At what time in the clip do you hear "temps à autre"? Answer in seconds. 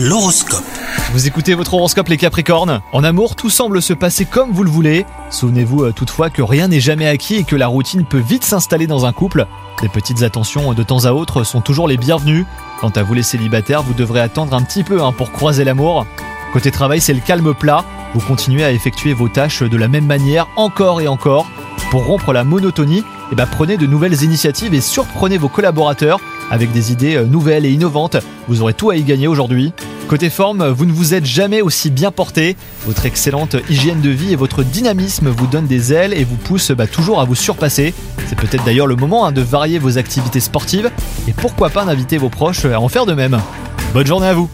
10.84-11.42